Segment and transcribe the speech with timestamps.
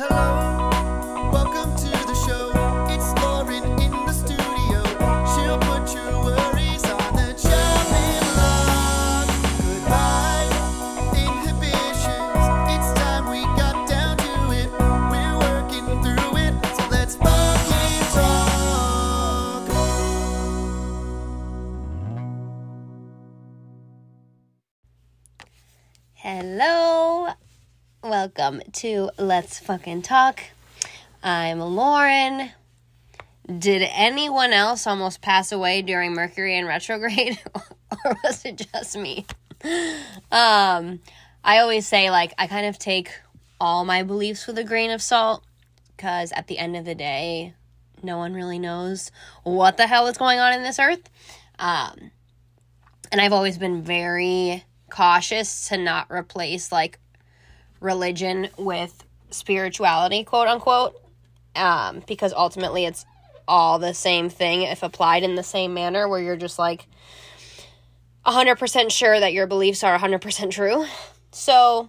[0.00, 0.39] Hello,
[28.36, 30.40] Welcome to Let's Fucking Talk.
[31.20, 32.50] I'm Lauren.
[33.58, 39.26] Did anyone else almost pass away during Mercury in retrograde or was it just me?
[40.30, 41.00] Um
[41.42, 43.10] I always say like I kind of take
[43.60, 45.42] all my beliefs with a grain of salt
[45.98, 47.54] cuz at the end of the day
[48.00, 49.10] no one really knows
[49.42, 51.10] what the hell is going on in this earth.
[51.58, 52.12] Um
[53.10, 57.00] and I've always been very cautious to not replace like
[57.80, 61.00] religion with spirituality, quote unquote,
[61.56, 63.04] um, because ultimately it's
[63.48, 66.86] all the same thing if applied in the same manner, where you're just like
[68.24, 70.84] 100% sure that your beliefs are 100% true.
[71.32, 71.88] So,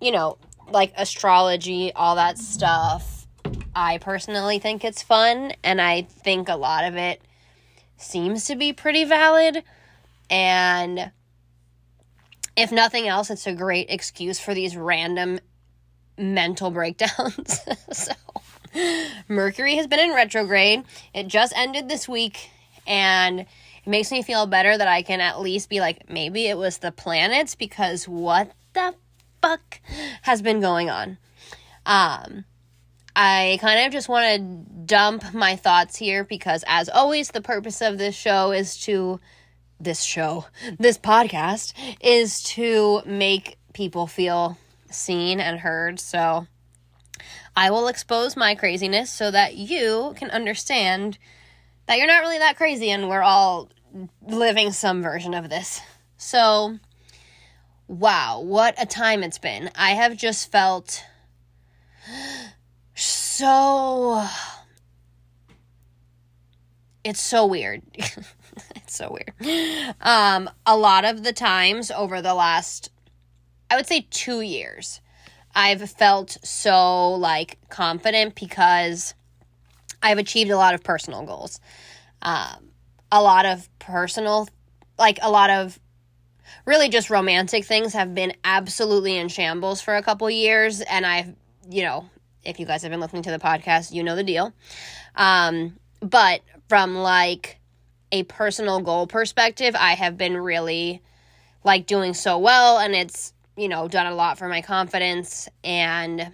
[0.00, 0.38] you know,
[0.70, 3.26] like astrology, all that stuff,
[3.74, 7.20] I personally think it's fun, and I think a lot of it
[7.96, 9.62] seems to be pretty valid.
[10.28, 11.10] And
[12.60, 15.40] if nothing else, it's a great excuse for these random
[16.18, 17.60] mental breakdowns.
[17.92, 18.12] so,
[19.28, 20.84] Mercury has been in retrograde.
[21.14, 22.50] It just ended this week,
[22.86, 23.46] and it
[23.86, 26.92] makes me feel better that I can at least be like, maybe it was the
[26.92, 28.94] planets because what the
[29.40, 29.80] fuck
[30.22, 31.16] has been going on?
[31.86, 32.44] Um,
[33.16, 37.80] I kind of just want to dump my thoughts here because, as always, the purpose
[37.80, 39.18] of this show is to
[39.80, 40.44] this show,
[40.78, 44.58] this podcast, is to make people feel
[44.90, 45.98] seen and heard.
[45.98, 46.46] So
[47.56, 51.18] I will expose my craziness so that you can understand
[51.86, 53.68] that you're not really that crazy and we're all
[54.22, 55.80] living some version of this.
[56.16, 56.78] So,
[57.88, 59.70] wow, what a time it's been.
[59.74, 61.04] I have just felt
[62.94, 64.26] so.
[67.02, 67.82] It's so weird.
[68.76, 69.94] it's so weird.
[70.00, 72.90] Um, a lot of the times over the last,
[73.70, 75.00] I would say two years,
[75.54, 79.14] I've felt so like confident because
[80.02, 81.60] I've achieved a lot of personal goals.
[82.22, 82.70] Um,
[83.12, 84.48] a lot of personal,
[84.98, 85.78] like a lot of
[86.64, 90.80] really just romantic things have been absolutely in shambles for a couple years.
[90.80, 91.34] And I've,
[91.68, 92.08] you know,
[92.44, 94.52] if you guys have been listening to the podcast, you know the deal.
[95.16, 97.59] Um, but from like
[98.12, 101.02] a personal goal perspective, I have been really
[101.64, 106.32] like doing so well and it's, you know, done a lot for my confidence and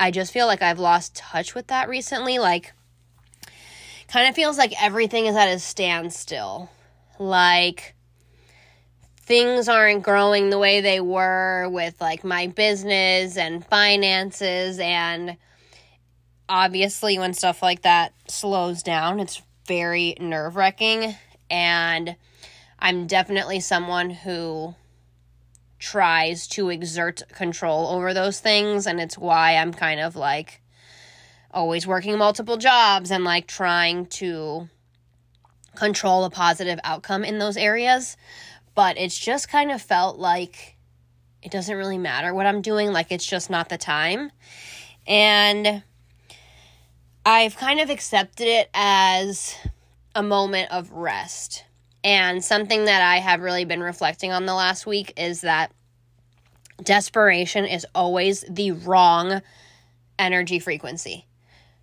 [0.00, 2.72] I just feel like I've lost touch with that recently like
[4.08, 6.70] kind of feels like everything is at a standstill.
[7.18, 7.94] Like
[9.24, 15.36] things aren't growing the way they were with like my business and finances and
[16.46, 21.14] obviously when stuff like that slows down it's very nerve-wracking
[21.50, 22.16] and
[22.78, 24.74] i'm definitely someone who
[25.78, 30.62] tries to exert control over those things and it's why i'm kind of like
[31.54, 34.68] always working multiple jobs and like trying to
[35.74, 38.16] control a positive outcome in those areas.
[38.74, 40.76] But it's just kind of felt like
[41.42, 44.30] it doesn't really matter what i'm doing like it's just not the time.
[45.06, 45.82] And
[47.26, 49.56] I've kind of accepted it as
[50.14, 51.64] a moment of rest.
[52.02, 55.72] And something that I have really been reflecting on the last week is that
[56.82, 59.40] desperation is always the wrong
[60.18, 61.26] energy frequency.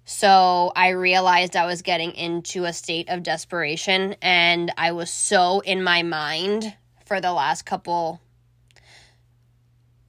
[0.06, 5.62] So I realized I was getting into a state of desperation, and I was so
[5.62, 6.76] in my mind
[7.06, 8.22] for the last couple.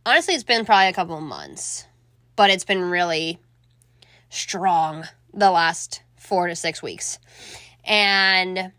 [0.04, 1.86] Honestly, it's been probably a couple months,
[2.36, 3.38] but it's been really
[4.28, 7.18] strong the last four to six weeks.
[7.84, 8.72] And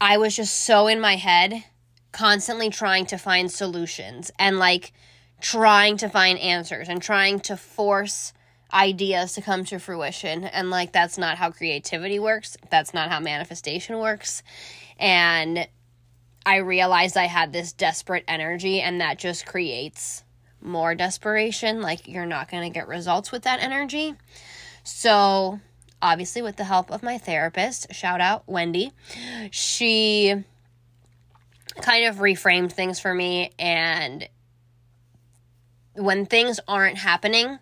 [0.00, 1.64] I was just so in my head,
[2.10, 4.92] constantly trying to find solutions and like
[5.40, 8.32] trying to find answers and trying to force
[8.72, 10.44] ideas to come to fruition.
[10.44, 14.42] And like, that's not how creativity works, that's not how manifestation works.
[14.98, 15.68] And
[16.44, 20.24] I realized I had this desperate energy, and that just creates
[20.60, 21.80] more desperation.
[21.80, 24.14] Like, you're not going to get results with that energy.
[24.84, 25.60] So,
[26.00, 28.92] obviously, with the help of my therapist, shout out Wendy,
[29.50, 30.44] she
[31.80, 34.28] kind of reframed things for me and
[35.94, 37.58] when things aren't happening,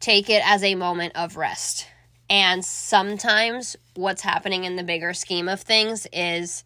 [0.00, 1.88] take it as a moment of rest.
[2.28, 6.64] And sometimes what's happening in the bigger scheme of things is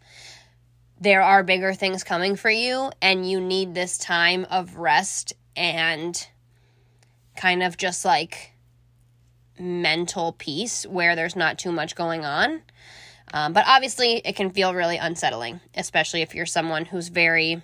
[0.99, 6.27] there are bigger things coming for you, and you need this time of rest and
[7.35, 8.53] kind of just like
[9.59, 12.61] mental peace where there's not too much going on.
[13.33, 17.61] Um, but obviously, it can feel really unsettling, especially if you're someone who's very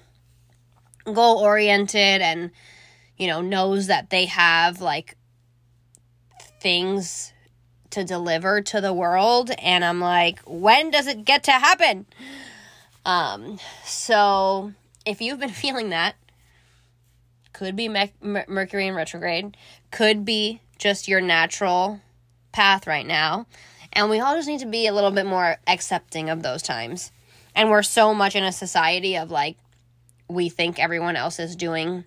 [1.06, 2.52] goal oriented and,
[3.18, 5.16] you know, knows that they have like
[6.60, 7.34] things
[7.92, 9.52] to deliver to the world.
[9.58, 12.06] And I'm like, when does it get to happen?
[13.06, 14.74] Um, so
[15.06, 16.16] if you've been feeling that,
[17.56, 19.56] could be me- Mercury in retrograde,
[19.90, 22.02] could be just your natural
[22.52, 23.48] path right now.
[23.94, 27.12] And we all just need to be a little bit more accepting of those times.
[27.56, 29.56] And we're so much in a society of like,
[30.28, 32.04] we think everyone else is doing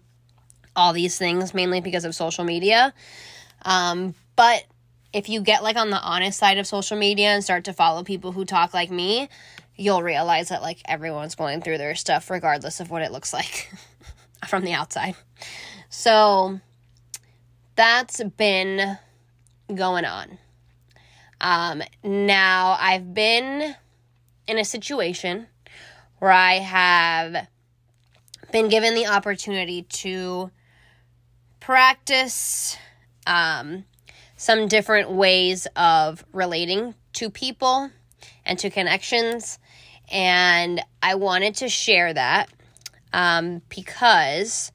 [0.77, 2.93] all these things mainly because of social media.
[3.63, 4.65] Um, but
[5.15, 8.05] if you get like on the honest side of social media and start to follow
[8.05, 9.31] people who talk like me,
[9.77, 13.71] you'll realize that like everyone's going through their stuff regardless of what it looks like
[14.49, 15.15] from the outside.
[15.91, 16.61] So
[17.77, 18.99] that's been
[19.75, 20.39] going on.
[21.41, 23.77] Um, now, I've been
[24.47, 25.47] in a situation
[26.19, 27.47] where I have
[28.51, 30.51] been given the opportunity to
[31.61, 32.77] practice
[33.27, 33.85] um,
[34.37, 37.91] some different ways of relating to people
[38.45, 39.59] and to connections.
[40.11, 42.49] And I wanted to share that
[43.13, 44.73] um, because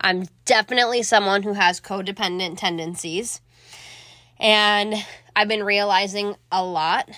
[0.00, 3.40] I'm definitely someone who has codependent tendencies.
[4.38, 4.94] And
[5.36, 7.10] I've been realizing a lot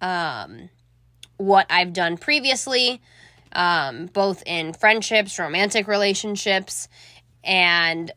[0.00, 0.70] um,
[1.36, 3.00] what I've done previously,
[3.52, 6.88] um, both in friendships, romantic relationships,
[7.42, 8.12] and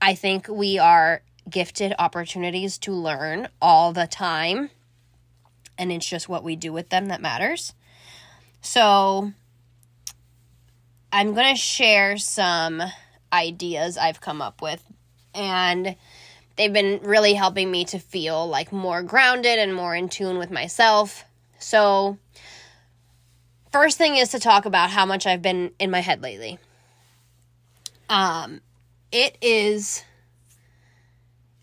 [0.00, 4.70] I think we are gifted opportunities to learn all the time.
[5.76, 7.74] And it's just what we do with them that matters.
[8.60, 9.32] So,
[11.12, 12.82] I'm going to share some
[13.32, 14.82] ideas I've come up with.
[15.34, 15.96] And
[16.56, 20.50] they've been really helping me to feel like more grounded and more in tune with
[20.50, 21.24] myself.
[21.58, 22.18] So,
[23.72, 26.58] first thing is to talk about how much I've been in my head lately.
[28.08, 28.60] Um,
[29.12, 30.04] it is,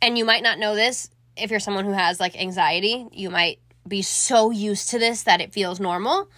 [0.01, 3.59] and you might not know this if you're someone who has like anxiety, you might
[3.87, 6.29] be so used to this that it feels normal.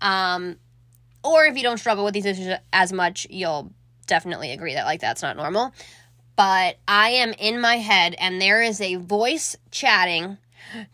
[0.00, 0.56] Um,
[1.24, 3.72] or if you don't struggle with these issues as much, you'll
[4.06, 5.72] definitely agree that like that's not normal.
[6.36, 10.38] But I am in my head and there is a voice chatting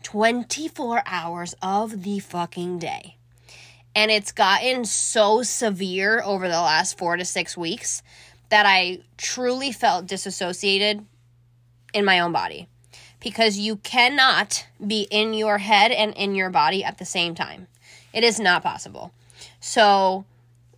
[0.03, 3.17] 24 hours of the fucking day.
[3.95, 8.01] And it's gotten so severe over the last 4 to 6 weeks
[8.49, 11.05] that I truly felt disassociated
[11.93, 12.67] in my own body
[13.19, 17.67] because you cannot be in your head and in your body at the same time.
[18.13, 19.11] It is not possible.
[19.61, 20.25] So,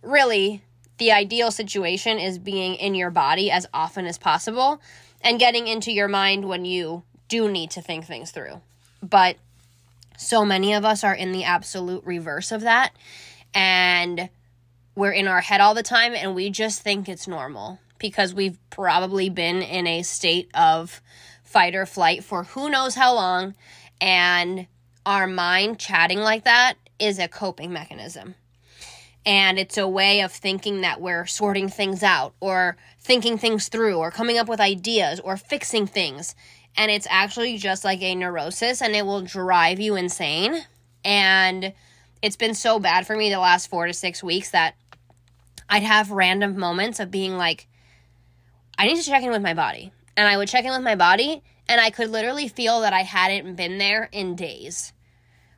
[0.02, 0.62] really,
[0.98, 4.80] the ideal situation is being in your body as often as possible
[5.22, 8.60] and getting into your mind when you do need to think things through.
[9.02, 9.36] But
[10.18, 12.92] so many of us are in the absolute reverse of that.
[13.54, 14.28] And
[14.94, 18.58] we're in our head all the time and we just think it's normal because we've
[18.68, 21.00] probably been in a state of
[21.42, 23.54] fight or flight for who knows how long.
[23.98, 24.66] And
[25.06, 28.34] our mind chatting like that is a coping mechanism
[29.26, 33.96] and it's a way of thinking that we're sorting things out or thinking things through
[33.96, 36.34] or coming up with ideas or fixing things.
[36.76, 40.64] And it's actually just like a neurosis and it will drive you insane.
[41.04, 41.72] And
[42.20, 44.74] it's been so bad for me the last 4 to 6 weeks that
[45.68, 47.68] I'd have random moments of being like
[48.76, 49.92] I need to check in with my body.
[50.16, 53.02] And I would check in with my body and I could literally feel that I
[53.02, 54.92] hadn't been there in days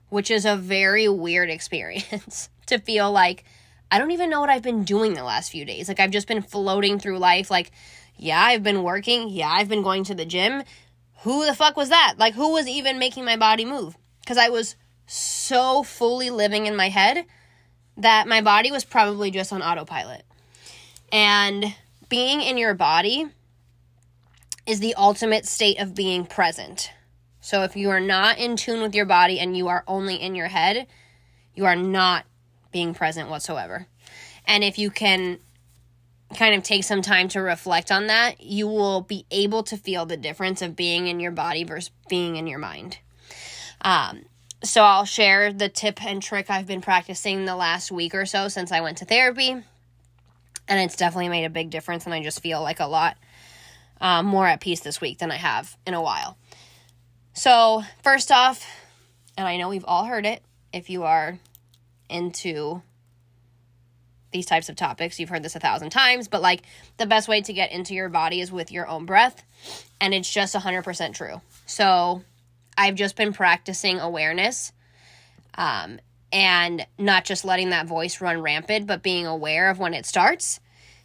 [0.09, 3.45] which is a very weird experience to feel like
[3.91, 5.89] I don't even know what I've been doing the last few days.
[5.89, 7.71] Like I've just been floating through life like
[8.19, 9.29] yeah, I've been working.
[9.29, 10.63] Yeah, I've been going to the gym.
[11.23, 12.15] Who the fuck was that?
[12.19, 13.97] Like who was even making my body move?
[14.27, 14.77] Cuz I was
[15.07, 17.27] so fully living in my head
[17.97, 20.25] that my body was probably just on autopilot.
[21.13, 21.75] And
[22.09, 23.27] being in your body
[24.67, 26.91] is the ultimate state of being present.
[27.41, 30.35] So if you are not in tune with your body and you are only in
[30.35, 30.89] your head,
[31.55, 32.25] you are not
[32.77, 33.87] being present whatsoever.
[34.47, 35.39] And if you can
[36.37, 40.05] kind of take some time to reflect on that, you will be able to feel
[40.05, 42.99] the difference of being in your body versus being in your mind.
[43.81, 44.27] Um,
[44.63, 48.49] so I'll share the tip and trick I've been practicing the last week or so
[48.49, 49.53] since I went to therapy.
[49.53, 49.65] And
[50.69, 53.17] it's definitely made a big difference, and I just feel like a lot
[54.03, 56.37] um, more at peace this week than I have in a while.
[57.33, 58.67] So, first off,
[59.39, 60.43] and I know we've all heard it
[60.75, 61.39] if you are
[62.09, 62.83] into
[64.33, 65.19] these types of topics.
[65.19, 66.63] You've heard this a thousand times, but like
[66.99, 69.43] the best way to get into your body is with your own breath.
[70.01, 71.41] And it's just 100% true.
[71.65, 72.23] So
[72.77, 74.73] I've just been practicing awareness
[75.55, 75.99] um,
[76.33, 80.61] and not just letting that voice run rampant, but being aware of when it starts.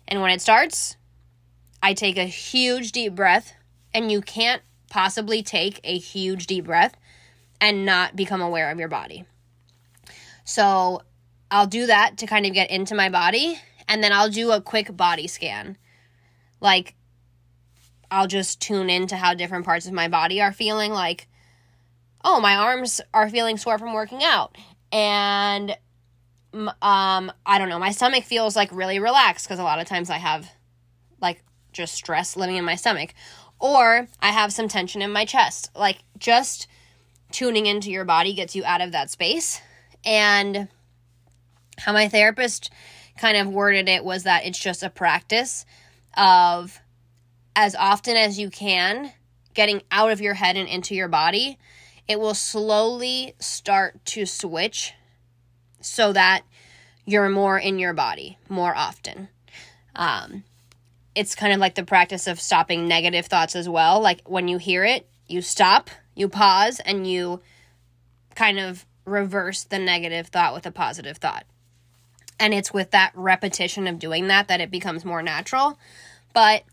[0.07, 0.97] And when it starts,
[1.81, 3.53] I take a huge deep breath,
[3.93, 6.95] and you can't possibly take a huge deep breath
[7.59, 9.25] and not become aware of your body.
[10.43, 11.01] So
[11.49, 14.61] I'll do that to kind of get into my body, and then I'll do a
[14.61, 15.77] quick body scan.
[16.59, 16.95] Like,
[18.09, 20.91] I'll just tune into how different parts of my body are feeling.
[20.91, 21.27] Like,
[22.23, 24.57] oh, my arms are feeling sore from working out.
[24.91, 25.71] And,
[26.53, 30.09] um, I don't know, my stomach feels like really relaxed because a lot of times
[30.09, 30.51] I have
[31.21, 33.13] like just stress living in my stomach.
[33.59, 35.69] Or I have some tension in my chest.
[35.75, 36.67] Like, just
[37.31, 39.61] tuning into your body gets you out of that space.
[40.05, 40.67] And,
[41.77, 42.71] how my therapist
[43.17, 45.65] kind of worded it was that it's just a practice
[46.15, 46.79] of
[47.55, 49.11] as often as you can
[49.53, 51.57] getting out of your head and into your body
[52.07, 54.93] it will slowly start to switch
[55.81, 56.43] so that
[57.05, 59.27] you're more in your body more often.
[59.95, 60.43] Um,
[61.15, 64.01] it's kind of like the practice of stopping negative thoughts as well.
[64.01, 67.41] Like when you hear it you stop you pause and you
[68.35, 71.45] kind of reverse the negative thought with a positive thought
[72.41, 75.77] and it's with that repetition of doing that that it becomes more natural.
[76.33, 76.63] But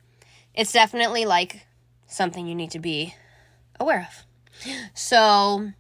[0.55, 1.67] it's definitely like
[2.07, 3.15] something you need to be
[3.79, 4.73] aware of.
[4.95, 5.71] So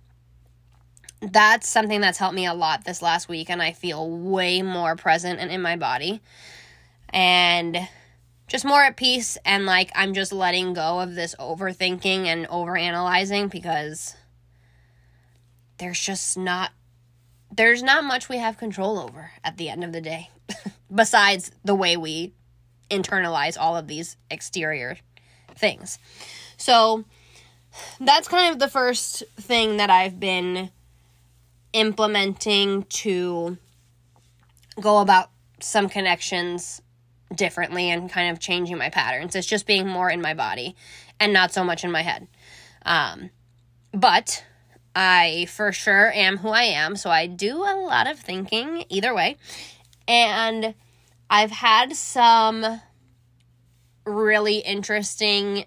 [1.22, 4.94] that's something that's helped me a lot this last week, and I feel way more
[4.94, 6.20] present and in my body.
[7.08, 7.88] And
[8.46, 13.50] just more at peace, and like I'm just letting go of this overthinking and overanalyzing
[13.50, 14.17] because
[15.78, 16.72] there's just not
[17.50, 20.30] there's not much we have control over at the end of the day,
[20.94, 22.34] besides the way we
[22.90, 24.98] internalize all of these exterior
[25.54, 25.98] things.
[26.56, 27.04] So
[28.00, 30.70] that's kind of the first thing that I've been
[31.72, 33.56] implementing to
[34.80, 35.30] go about
[35.60, 36.80] some connections
[37.34, 39.34] differently and kind of changing my patterns.
[39.34, 40.76] It's just being more in my body
[41.20, 42.26] and not so much in my head.
[42.86, 43.30] Um,
[43.92, 44.44] but
[45.00, 49.14] I for sure am who I am, so I do a lot of thinking either
[49.14, 49.36] way.
[50.08, 50.74] And
[51.30, 52.80] I've had some
[54.04, 55.66] really interesting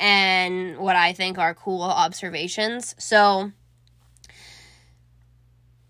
[0.00, 2.96] and what I think are cool observations.
[2.98, 3.52] So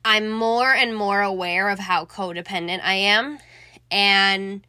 [0.05, 3.39] I'm more and more aware of how codependent I am.
[3.91, 4.67] And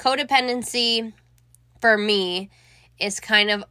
[0.00, 1.12] codependency
[1.80, 2.50] for me
[2.98, 3.62] is kind of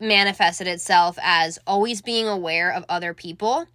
[0.00, 3.66] manifested itself as always being aware of other people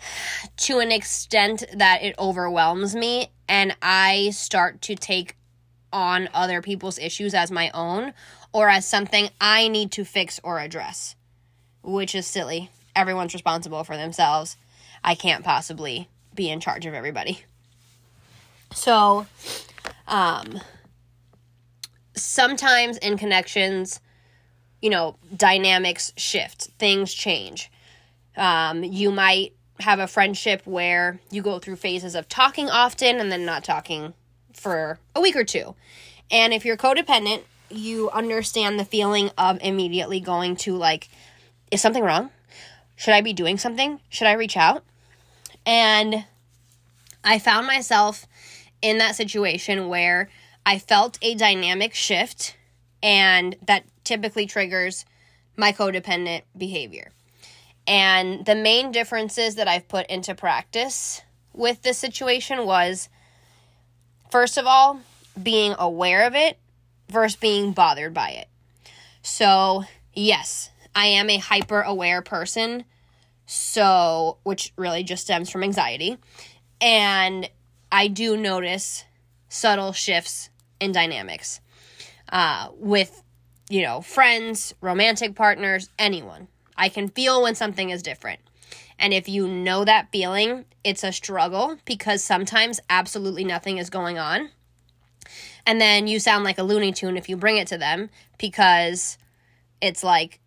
[0.56, 5.36] to an extent that it overwhelms me and I start to take
[5.92, 8.14] on other people's issues as my own
[8.52, 11.16] or as something I need to fix or address,
[11.82, 12.70] which is silly.
[12.94, 14.56] Everyone's responsible for themselves.
[15.04, 17.42] I can't possibly be in charge of everybody.
[18.74, 19.26] So,
[20.06, 20.60] um,
[22.14, 24.00] sometimes in connections,
[24.82, 27.70] you know, dynamics shift, things change.
[28.36, 33.32] Um, you might have a friendship where you go through phases of talking often and
[33.32, 34.12] then not talking
[34.52, 35.74] for a week or two.
[36.30, 41.08] And if you're codependent, you understand the feeling of immediately going to like,
[41.70, 42.30] is something wrong?
[42.96, 44.00] Should I be doing something?
[44.08, 44.84] Should I reach out?
[45.64, 46.24] And
[47.24, 48.26] I found myself
[48.80, 50.28] in that situation where
[50.66, 52.56] I felt a dynamic shift
[53.02, 55.04] and that typically triggers
[55.56, 57.10] my codependent behavior.
[57.86, 63.08] And the main differences that I've put into practice with this situation was
[64.30, 65.00] first of all,
[65.40, 66.58] being aware of it
[67.10, 68.48] versus being bothered by it.
[69.22, 72.84] So, yes, I am a hyper aware person,
[73.46, 76.16] so which really just stems from anxiety.
[76.80, 77.48] And
[77.90, 79.04] I do notice
[79.48, 80.48] subtle shifts
[80.80, 81.60] in dynamics
[82.32, 83.22] uh, with
[83.72, 86.46] you know, friends, romantic partners, anyone.
[86.76, 88.40] I can feel when something is different.
[88.98, 94.18] And if you know that feeling, it's a struggle because sometimes absolutely nothing is going
[94.18, 94.50] on.
[95.64, 99.16] And then you sound like a Looney Tune if you bring it to them because
[99.80, 100.40] it's like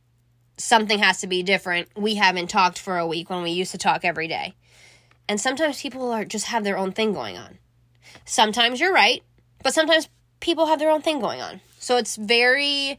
[0.57, 1.87] something has to be different.
[1.95, 4.53] We haven't talked for a week when we used to talk every day.
[5.27, 7.57] And sometimes people are just have their own thing going on.
[8.23, 9.23] sometimes you're right,
[9.63, 11.59] but sometimes people have their own thing going on.
[11.85, 12.97] So it's very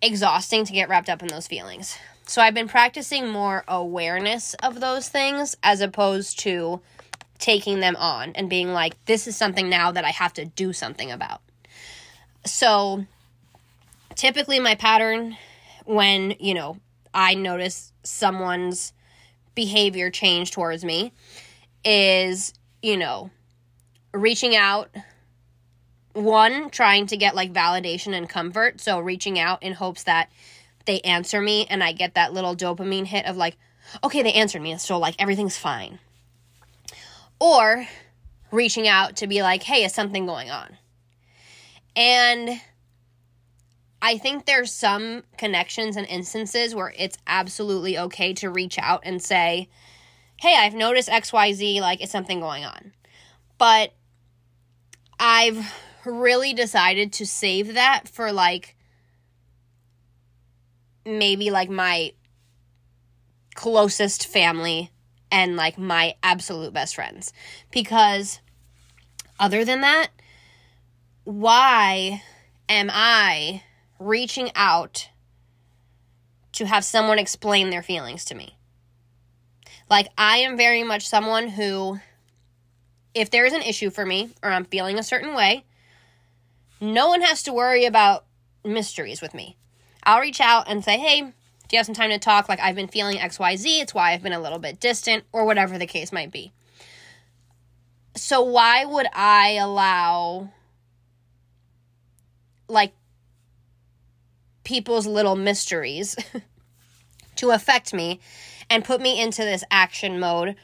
[0.00, 1.98] exhausting to get wrapped up in those feelings.
[2.26, 6.80] So I've been practicing more awareness of those things as opposed to
[7.38, 10.72] taking them on and being like, this is something now that I have to do
[10.72, 11.42] something about.
[12.46, 13.04] So
[14.14, 15.36] typically, my pattern
[15.84, 16.78] when, you know,
[17.12, 18.94] I notice someone's
[19.54, 21.12] behavior change towards me
[21.84, 23.28] is, you know,
[24.14, 24.88] reaching out
[26.14, 30.30] one trying to get like validation and comfort so reaching out in hopes that
[30.86, 33.56] they answer me and i get that little dopamine hit of like
[34.02, 35.98] okay they answered me so like everything's fine.
[37.40, 37.86] Or
[38.50, 40.76] reaching out to be like hey is something going on?
[41.96, 42.60] And
[44.00, 49.22] i think there's some connections and instances where it's absolutely okay to reach out and
[49.22, 49.68] say
[50.36, 52.92] hey i've noticed xyz like is something going on?
[53.58, 53.92] But
[55.18, 55.58] i've
[56.04, 58.76] really decided to save that for like
[61.04, 62.12] maybe like my
[63.54, 64.90] closest family
[65.30, 67.32] and like my absolute best friends.
[67.70, 68.40] Because
[69.38, 70.08] other than that
[71.24, 72.22] why
[72.68, 73.62] am i
[73.98, 75.08] reaching out
[76.52, 78.56] to have someone explain their feelings to me?
[79.90, 81.98] Like i am very much someone who
[83.14, 85.64] if there is an issue for me or i'm feeling a certain way
[86.80, 88.24] no one has to worry about
[88.64, 89.56] mysteries with me.
[90.02, 91.32] I'll reach out and say, hey, do
[91.72, 92.48] you have some time to talk?
[92.48, 93.82] Like, I've been feeling XYZ.
[93.82, 96.52] It's why I've been a little bit distant, or whatever the case might be.
[98.16, 100.50] So, why would I allow,
[102.68, 102.92] like,
[104.62, 106.16] people's little mysteries
[107.36, 108.20] to affect me
[108.70, 110.56] and put me into this action mode,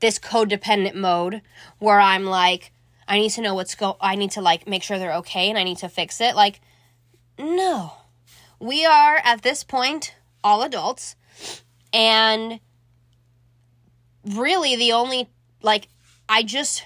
[0.00, 1.40] this codependent mode,
[1.78, 2.72] where I'm like,
[3.08, 5.58] I need to know what's go I need to like make sure they're okay and
[5.58, 6.36] I need to fix it.
[6.36, 6.60] Like
[7.38, 7.92] no.
[8.60, 11.16] We are at this point all adults
[11.92, 12.60] and
[14.24, 15.30] really the only
[15.62, 15.88] like
[16.28, 16.84] I just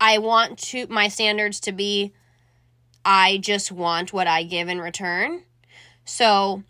[0.00, 2.14] I want to my standards to be
[3.04, 5.42] I just want what I give in return.
[6.04, 6.62] So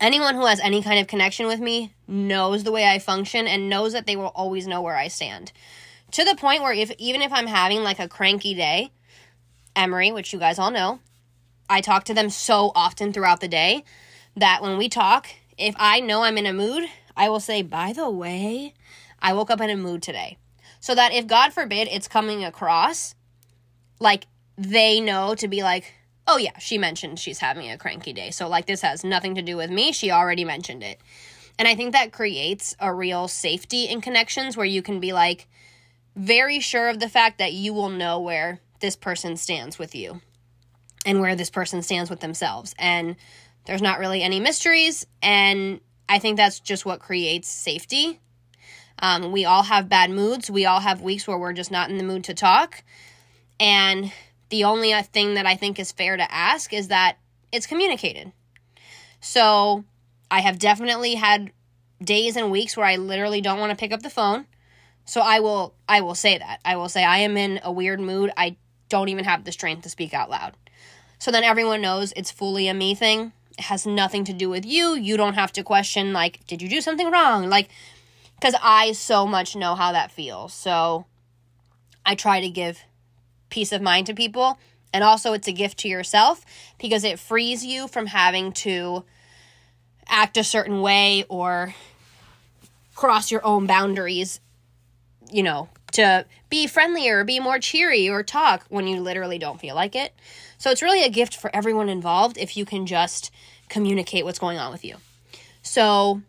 [0.00, 3.68] anyone who has any kind of connection with me knows the way I function and
[3.68, 5.52] knows that they will always know where I stand
[6.14, 8.92] to the point where if even if I'm having like a cranky day,
[9.74, 11.00] Emery, which you guys all know,
[11.68, 13.82] I talk to them so often throughout the day
[14.36, 15.26] that when we talk,
[15.58, 16.84] if I know I'm in a mood,
[17.16, 18.74] I will say, "By the way,
[19.20, 20.38] I woke up in a mood today."
[20.78, 23.16] So that if God forbid it's coming across
[23.98, 25.94] like they know to be like,
[26.28, 29.42] "Oh yeah, she mentioned she's having a cranky day." So like this has nothing to
[29.42, 29.90] do with me.
[29.90, 31.00] She already mentioned it.
[31.58, 35.48] And I think that creates a real safety in connections where you can be like,
[36.16, 40.20] very sure of the fact that you will know where this person stands with you
[41.06, 42.74] and where this person stands with themselves.
[42.78, 43.16] And
[43.66, 45.06] there's not really any mysteries.
[45.22, 48.20] And I think that's just what creates safety.
[48.98, 50.50] Um, we all have bad moods.
[50.50, 52.82] We all have weeks where we're just not in the mood to talk.
[53.58, 54.12] And
[54.50, 57.16] the only uh, thing that I think is fair to ask is that
[57.50, 58.32] it's communicated.
[59.20, 59.84] So
[60.30, 61.52] I have definitely had
[62.02, 64.46] days and weeks where I literally don't want to pick up the phone.
[65.04, 66.60] So I will I will say that.
[66.64, 68.32] I will say I am in a weird mood.
[68.36, 68.56] I
[68.88, 70.54] don't even have the strength to speak out loud.
[71.18, 73.32] So then everyone knows it's fully a me thing.
[73.58, 74.94] It has nothing to do with you.
[74.94, 77.48] You don't have to question like did you do something wrong?
[77.48, 77.68] Like
[78.40, 80.52] cuz I so much know how that feels.
[80.54, 81.06] So
[82.04, 82.80] I try to give
[83.50, 84.58] peace of mind to people
[84.92, 86.44] and also it's a gift to yourself
[86.78, 89.04] because it frees you from having to
[90.08, 91.74] act a certain way or
[92.94, 94.40] cross your own boundaries
[95.34, 99.74] you know, to be friendlier, be more cheery, or talk when you literally don't feel
[99.74, 100.14] like it.
[100.58, 103.32] So it's really a gift for everyone involved if you can just
[103.68, 104.94] communicate what's going on with you.
[105.60, 106.22] So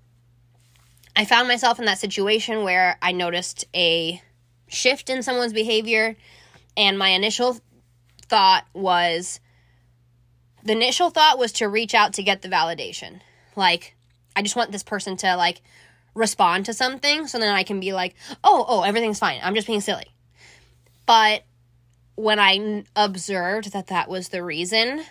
[1.15, 4.23] I found myself in that situation where I noticed a
[4.67, 6.15] shift in someone's behavior,
[6.75, 7.59] and my initial
[8.23, 9.39] thought was
[10.63, 13.21] the initial thought was to reach out to get the validation.
[13.55, 13.95] Like,
[14.35, 15.61] I just want this person to like
[16.15, 19.39] respond to something so then I can be like, oh, oh, everything's fine.
[19.43, 20.07] I'm just being silly.
[21.05, 21.43] But
[22.15, 25.03] when I observed that that was the reason,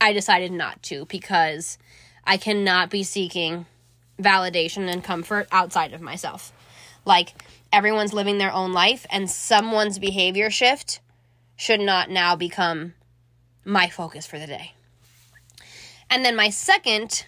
[0.00, 1.78] I decided not to because
[2.24, 3.66] I cannot be seeking
[4.18, 6.52] validation and comfort outside of myself.
[7.04, 7.32] Like,
[7.72, 11.00] everyone's living their own life, and someone's behavior shift
[11.56, 12.94] should not now become
[13.64, 14.74] my focus for the day.
[16.10, 17.24] And then my second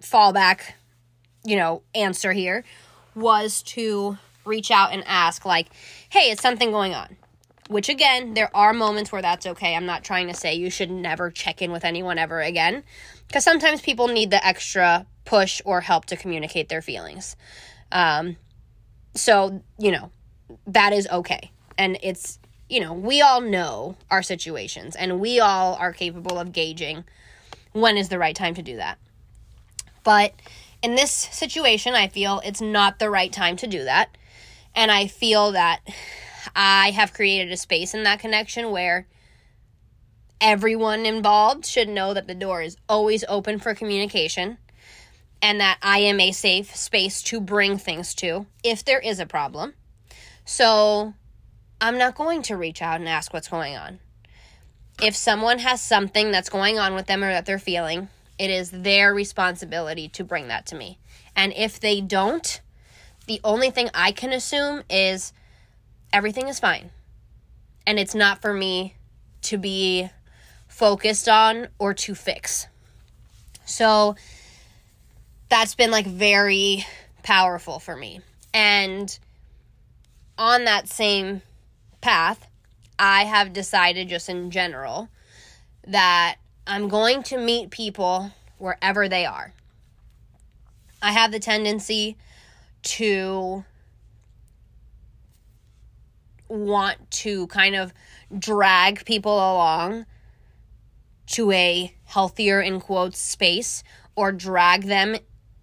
[0.00, 0.74] fallback
[1.44, 2.64] you know, answer here
[3.14, 5.68] was to reach out and ask, like,
[6.08, 7.16] hey, is something going on?
[7.68, 9.74] Which, again, there are moments where that's okay.
[9.76, 12.82] I'm not trying to say you should never check in with anyone ever again,
[13.26, 17.36] because sometimes people need the extra push or help to communicate their feelings.
[17.92, 18.36] Um,
[19.14, 20.10] so, you know,
[20.66, 21.50] that is okay.
[21.76, 22.38] And it's,
[22.70, 27.04] you know, we all know our situations and we all are capable of gauging
[27.72, 28.98] when is the right time to do that.
[30.04, 30.32] But
[30.82, 34.16] in this situation, I feel it's not the right time to do that.
[34.74, 35.80] And I feel that
[36.54, 39.06] I have created a space in that connection where
[40.40, 44.58] everyone involved should know that the door is always open for communication
[45.42, 49.26] and that I am a safe space to bring things to if there is a
[49.26, 49.74] problem.
[50.44, 51.14] So
[51.80, 54.00] I'm not going to reach out and ask what's going on.
[55.00, 58.70] If someone has something that's going on with them or that they're feeling, it is
[58.70, 60.98] their responsibility to bring that to me.
[61.34, 62.60] And if they don't,
[63.26, 65.32] the only thing I can assume is
[66.12, 66.90] everything is fine.
[67.86, 68.96] And it's not for me
[69.42, 70.10] to be
[70.66, 72.66] focused on or to fix.
[73.64, 74.16] So
[75.48, 76.86] that's been like very
[77.22, 78.20] powerful for me.
[78.54, 79.18] And
[80.36, 81.42] on that same
[82.00, 82.46] path,
[82.98, 85.08] I have decided, just in general,
[85.86, 86.36] that
[86.70, 89.54] I'm going to meet people wherever they are.
[91.00, 92.18] I have the tendency
[92.82, 93.64] to
[96.46, 97.94] want to kind of
[98.38, 100.04] drag people along
[101.28, 103.82] to a healthier, in quotes, space
[104.14, 105.16] or drag them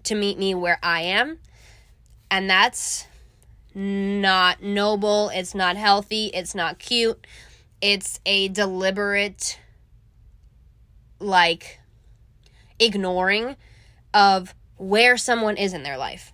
[0.05, 1.37] to meet me where I am.
[2.31, 3.05] And that's
[3.75, 7.27] not noble, it's not healthy, it's not cute.
[7.79, 9.59] It's a deliberate
[11.19, 11.79] like
[12.79, 13.55] ignoring
[14.13, 16.33] of where someone is in their life.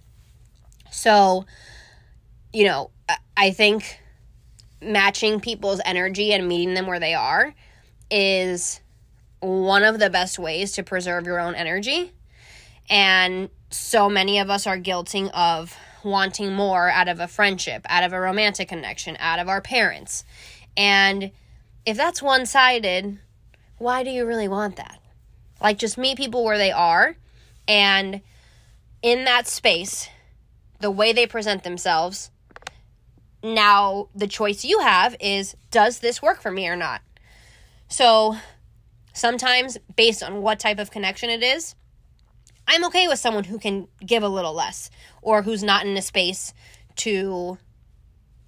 [0.91, 1.45] So,
[2.53, 2.91] you know,
[3.37, 3.99] I think
[4.81, 7.53] matching people's energy and meeting them where they are
[8.09, 8.81] is
[9.39, 12.11] one of the best ways to preserve your own energy.
[12.89, 18.03] And so many of us are guilting of wanting more out of a friendship, out
[18.03, 20.25] of a romantic connection, out of our parents.
[20.75, 21.31] And
[21.85, 23.19] if that's one sided,
[23.81, 24.99] why do you really want that?
[25.61, 27.15] Like, just meet people where they are.
[27.67, 28.21] And
[29.01, 30.07] in that space,
[30.79, 32.29] the way they present themselves,
[33.43, 37.01] now the choice you have is does this work for me or not?
[37.87, 38.37] So,
[39.13, 41.75] sometimes based on what type of connection it is,
[42.67, 44.91] I'm okay with someone who can give a little less
[45.21, 46.53] or who's not in a space
[46.97, 47.57] to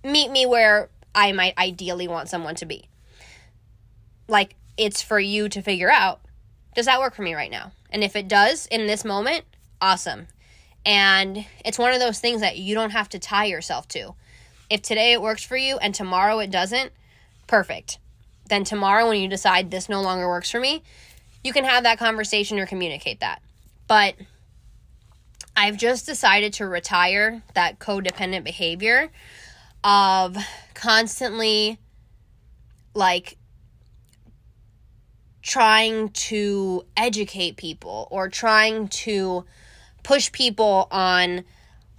[0.03, 2.87] meet me where I might ideally want someone to be.
[4.27, 6.21] Like, it's for you to figure out
[6.75, 7.71] does that work for me right now?
[7.91, 9.45] And if it does in this moment,
[9.79, 10.27] awesome.
[10.85, 14.15] And it's one of those things that you don't have to tie yourself to.
[14.69, 16.91] If today it works for you and tomorrow it doesn't,
[17.47, 17.99] perfect.
[18.49, 20.83] Then tomorrow, when you decide this no longer works for me,
[21.43, 23.41] you can have that conversation or communicate that.
[23.87, 24.15] But
[25.55, 29.11] I've just decided to retire that codependent behavior
[29.83, 30.37] of
[30.73, 31.77] constantly
[32.93, 33.37] like
[35.43, 39.45] trying to educate people or trying to
[40.01, 41.43] push people on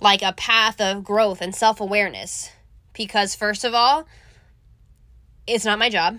[0.00, 2.50] like a path of growth and self-awareness
[2.92, 4.07] because first of all
[5.46, 6.18] it's not my job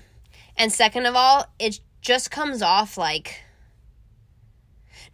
[0.58, 3.42] and second of all it just comes off like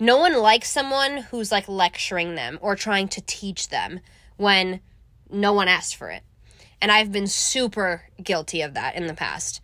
[0.02, 4.00] no one likes someone who's like lecturing them or trying to teach them
[4.36, 4.82] when
[5.30, 6.24] no one asked for it.
[6.82, 9.62] And I've been super guilty of that in the past.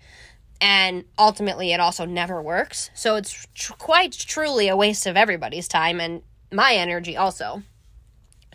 [0.59, 2.89] And ultimately, it also never works.
[2.93, 7.61] So it's tr- quite truly a waste of everybody's time and my energy, also.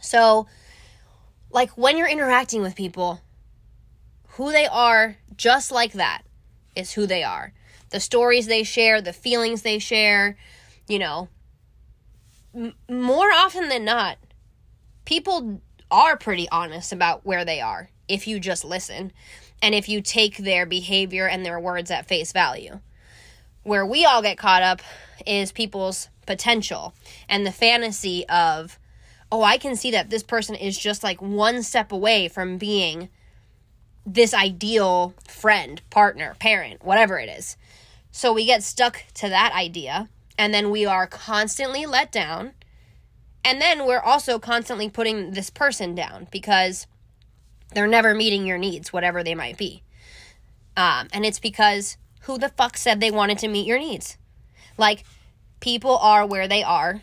[0.00, 0.46] So,
[1.50, 3.20] like, when you're interacting with people,
[4.30, 6.22] who they are, just like that,
[6.74, 7.52] is who they are.
[7.90, 10.36] The stories they share, the feelings they share,
[10.88, 11.28] you know,
[12.54, 14.16] m- more often than not,
[15.04, 15.60] people
[15.90, 19.12] are pretty honest about where they are if you just listen
[19.62, 22.80] and if you take their behavior and their words at face value.
[23.62, 24.82] Where we all get caught up
[25.24, 26.94] is people's potential
[27.28, 28.78] and the fantasy of,
[29.30, 33.08] oh, I can see that this person is just like one step away from being
[34.04, 37.56] this ideal friend, partner, parent, whatever it is.
[38.10, 42.52] So we get stuck to that idea and then we are constantly let down.
[43.44, 46.86] And then we're also constantly putting this person down because
[47.74, 49.82] they're never meeting your needs, whatever they might be.
[50.76, 54.16] Um, and it's because who the fuck said they wanted to meet your needs?
[54.78, 55.04] Like,
[55.60, 57.02] people are where they are,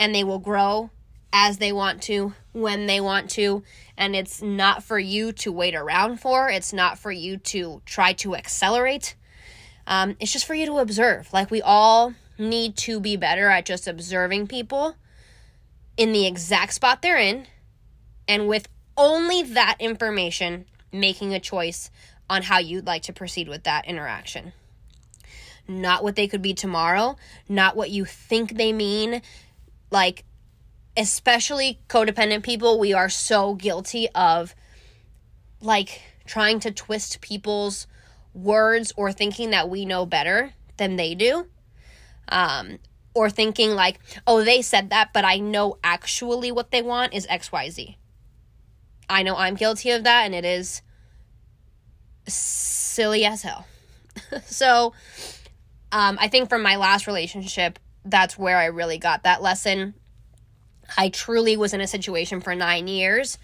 [0.00, 0.90] and they will grow
[1.32, 3.62] as they want to, when they want to,
[3.96, 6.48] and it's not for you to wait around for.
[6.48, 9.14] It's not for you to try to accelerate.
[9.86, 11.32] Um, it's just for you to observe.
[11.32, 14.96] Like we all need to be better at just observing people
[15.96, 17.46] in the exact spot they're in,
[18.26, 21.90] and with only that information, making a choice
[22.28, 24.52] on how you'd like to proceed with that interaction.
[25.66, 27.16] Not what they could be tomorrow,
[27.48, 29.22] not what you think they mean.
[29.90, 30.24] Like,
[30.96, 34.54] especially codependent people, we are so guilty of
[35.60, 37.86] like trying to twist people's
[38.34, 41.46] words or thinking that we know better than they do.
[42.28, 42.78] Um,
[43.14, 47.26] or thinking like, oh, they said that, but I know actually what they want is
[47.26, 47.96] XYZ.
[49.08, 50.82] I know I'm guilty of that, and it is
[52.26, 53.66] silly as hell.
[54.44, 54.92] so,
[55.92, 59.94] um, I think from my last relationship, that's where I really got that lesson.
[60.96, 63.38] I truly was in a situation for nine years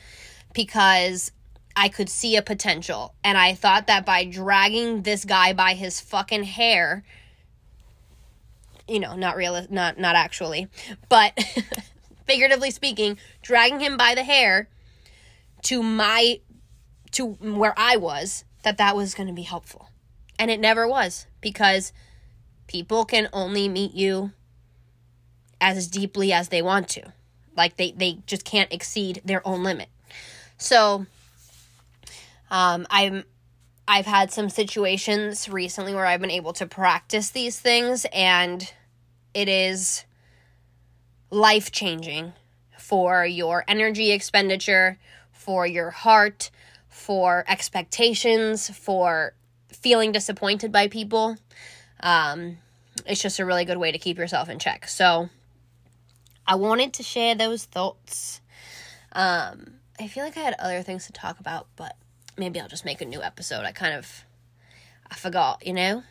[0.54, 1.32] because
[1.76, 3.14] I could see a potential.
[3.22, 7.04] And I thought that by dragging this guy by his fucking hair,
[8.86, 10.68] you know, not real, not not actually,
[11.08, 11.38] but
[12.26, 14.68] figuratively speaking, dragging him by the hair
[15.64, 16.40] to my
[17.12, 19.88] to where I was, that that was going to be helpful.
[20.38, 21.92] And it never was because
[22.66, 24.32] people can only meet you
[25.60, 27.12] as deeply as they want to.
[27.56, 29.88] Like they they just can't exceed their own limit.
[30.58, 31.06] So
[32.50, 33.24] um I'm
[33.86, 38.72] I've had some situations recently where I've been able to practice these things and
[39.34, 40.04] it is
[41.30, 42.32] life changing
[42.78, 44.98] for your energy expenditure,
[45.34, 46.50] for your heart,
[46.88, 49.34] for expectations, for
[49.68, 51.36] feeling disappointed by people.
[52.00, 52.56] Um,
[53.04, 54.88] it's just a really good way to keep yourself in check.
[54.88, 55.28] So,
[56.46, 58.40] I wanted to share those thoughts.
[59.12, 61.96] Um, I feel like I had other things to talk about, but
[62.36, 63.64] maybe I'll just make a new episode.
[63.64, 64.24] I kind of
[65.10, 66.02] I forgot, you know?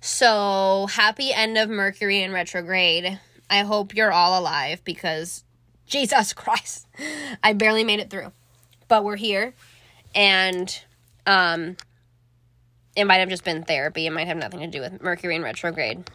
[0.00, 3.18] So, happy end of Mercury in retrograde.
[3.48, 5.44] I hope you're all alive because
[5.90, 6.86] Jesus Christ,
[7.42, 8.32] I barely made it through.
[8.88, 9.52] But we're here
[10.14, 10.82] and
[11.26, 11.76] um
[12.96, 14.06] it might have just been therapy.
[14.06, 16.10] It might have nothing to do with Mercury in retrograde.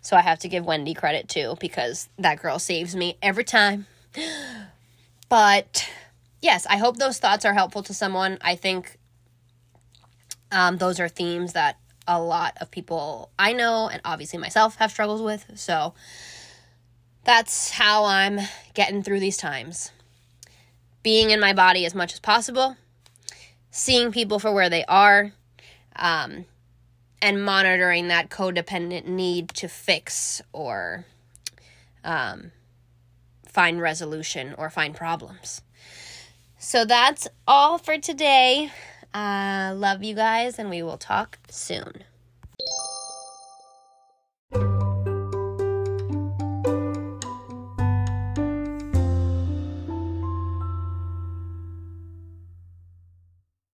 [0.00, 3.86] So I have to give Wendy credit too because that girl saves me every time.
[5.28, 5.88] But
[6.42, 8.36] yes, I hope those thoughts are helpful to someone.
[8.40, 8.98] I think
[10.50, 14.90] um, those are themes that a lot of people I know and obviously myself have
[14.90, 15.46] struggles with.
[15.54, 15.94] So
[17.24, 18.40] that's how I'm
[18.74, 19.90] getting through these times.
[21.02, 22.76] Being in my body as much as possible,
[23.70, 25.32] seeing people for where they are,
[25.96, 26.44] um,
[27.22, 31.04] and monitoring that codependent need to fix or
[32.04, 32.52] um,
[33.46, 35.62] find resolution or find problems.
[36.58, 38.70] So that's all for today.
[39.12, 42.04] Uh, love you guys, and we will talk soon.